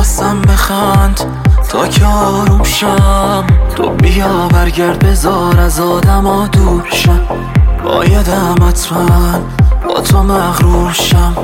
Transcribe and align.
واسم 0.00 0.42
بخند 0.42 1.20
تا 1.68 1.88
که 1.88 2.04
آروم 2.06 2.62
شم. 2.62 3.46
تو 3.76 3.90
بیا 3.90 4.48
برگرد 4.48 4.98
بذار 4.98 5.60
از 5.60 5.80
آدم 5.80 6.46
دور 6.46 6.88
شم. 6.92 7.20
بایدم 7.84 8.54
حتما 8.68 9.40
با 9.88 10.00
تو 10.00 10.22
مغرور 10.22 10.92
شم. 10.92 11.34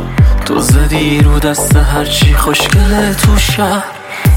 تو 0.45 0.61
زدی 0.61 1.21
رو 1.21 1.39
دست 1.39 1.77
هرچی 1.77 2.35
خوشگله 2.35 3.15
تو 3.15 3.37
شهر 3.37 3.85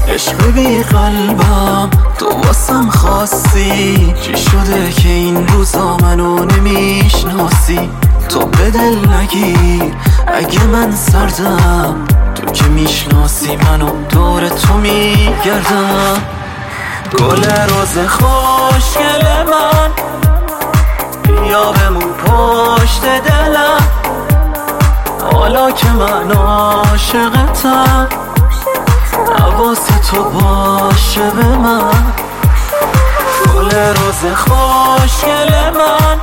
عشق 0.08 0.50
بی 0.52 0.82
قلبم 0.82 1.90
تو 2.18 2.26
واسم 2.26 2.90
خواستی. 2.90 4.14
چی 4.22 4.36
شده 4.36 4.92
که 4.92 5.08
این 5.08 5.48
روزا 5.48 5.96
منو 5.96 6.44
نمی‌شناسی؟ 6.44 7.90
تو 8.28 8.46
به 8.46 8.70
دل 8.70 9.08
نگیر 9.08 9.94
اگه 10.26 10.64
من 10.64 10.92
سردم. 10.96 12.19
که 12.52 12.64
می‌شناسی 12.64 13.56
منو 13.56 13.90
دور 14.08 14.48
تو 14.48 14.74
میگردم. 14.74 16.22
گل 17.18 17.44
روز 17.44 17.98
خوشگل 18.08 19.24
من 19.50 19.90
بیا 21.22 21.72
بمون 21.72 22.12
پشت 22.12 23.02
دلم. 23.02 23.88
حالا 25.32 25.70
که 25.70 25.88
من 25.88 26.32
عاشقتم 26.32 28.08
حواس 29.38 29.86
تو 30.10 30.24
باشه 30.24 31.30
به 31.30 31.44
من. 31.44 32.12
گل 33.54 33.70
روز 33.70 34.34
خوشگل 34.36 35.50
من 35.70 36.20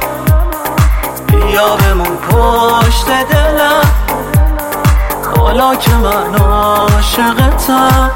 بیا 1.27 1.75
من 6.07 6.35
عاشقتم 6.35 8.11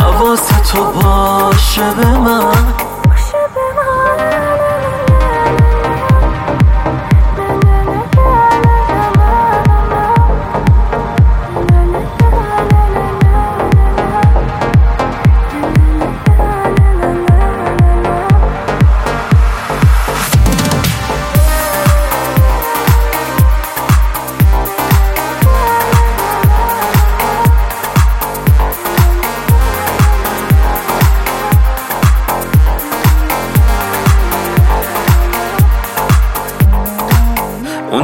حواس 0.00 0.48
تو. 0.72 0.84
باشه 0.84 1.90
به 1.96 2.18
من. 2.18 2.93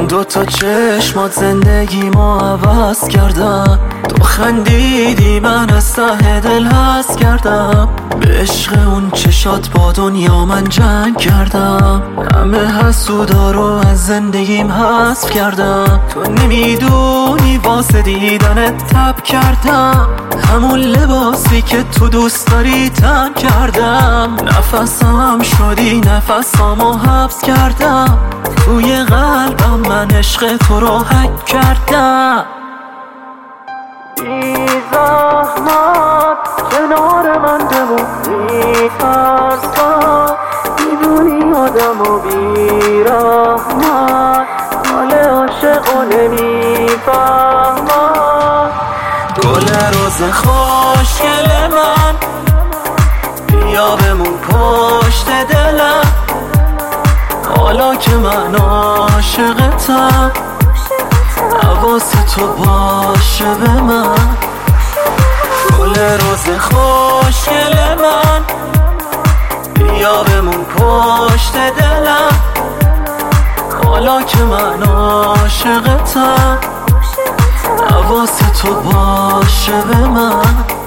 اون 0.01 0.07
دوتا 0.07 0.45
چشمات 0.45 1.31
زندگی 1.31 2.09
ما 2.09 2.39
عوض 2.39 3.07
کردم. 3.07 3.79
تو 4.09 4.23
خندیدی 4.23 5.39
من 5.39 5.69
از 5.69 5.93
ته 5.93 6.39
دل 6.39 6.65
هست 6.65 7.17
کردم. 7.17 7.89
به 8.19 8.27
عشق 8.27 8.87
اون 8.87 9.11
چشات 9.11 9.69
با 9.69 9.91
دنیا 9.91 10.45
من 10.45 10.63
جنگ 10.63 11.17
کردم. 11.17 12.01
همه 12.35 12.57
حسودا 12.57 13.51
رو 13.51 13.63
از 13.63 14.05
زندگیم 14.05 14.71
حذف 14.71 15.29
کردم. 15.29 15.99
تو 16.13 16.31
نمی‌دونی 16.31 17.57
واسه 17.57 18.01
دیدنت 18.01 18.87
تب 18.87 19.23
کردم. 19.23 20.07
همون 20.51 20.79
لباسی 20.79 21.61
که 21.61 21.83
تو 21.83 22.09
دوست 22.09 22.51
داری 22.51 22.89
تن 22.89 23.33
کردم. 23.33 24.35
نفسم 24.43 25.39
شدی 25.41 26.01
نفسامو 26.01 26.93
حبس 26.93 27.41
کردم. 27.41 28.17
توی 28.65 29.03
قلبم 29.03 29.80
من 30.01 30.15
عشق 30.15 30.57
تو 30.57 30.79
رو 30.79 30.97
حک 30.97 31.45
کردم. 31.45 32.45
بی 34.17 34.67
زحمت 34.91 36.37
کنار 36.71 37.37
من 37.37 37.57
بمون 37.57 38.05
بی 38.23 38.89
ترسم 38.99 40.35
می‌دونی 40.79 41.53
آدم 41.53 42.01
و 42.01 42.19
بی 42.19 43.03
رحمت 43.03 44.47
حال 44.91 45.11
عاشق 45.11 45.95
و 45.95 45.97
نمی‌فهمم. 46.03 47.11
گل 49.43 49.67
روز 49.93 50.21
خوشگل 50.33 51.47
من. 51.67 52.15
بیا 53.47 53.95
بمون 53.95 54.37
پشت 54.37 55.27
حالا 55.29 55.70
که 58.01 58.15
من 58.15 58.55
عاشقتم. 58.55 60.31
حواس 61.63 62.11
تو 62.35 62.47
باشه 62.47 63.53
به 63.53 63.81
من. 63.81 64.37
گل 65.79 65.95
روز 65.95 66.59
خوشگل 66.59 67.75
من. 68.01 68.43
بیا 69.73 70.23
بمون 70.23 70.65
پشت 70.65 71.53
دلم. 71.53 72.41
حالا 73.85 74.21
که 74.21 74.43
من 74.43 74.83
عاشقتم. 74.83 76.57
حواس 77.89 78.37
تو 78.61 78.73
باشه 78.73 79.81
به 79.81 79.97
من. 79.97 80.80